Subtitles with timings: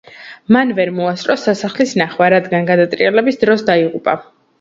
[0.55, 4.17] მან ვერ მოასწრო სასახლის ნახვა, რადგან გადატრიალების დროს დაიღუპა.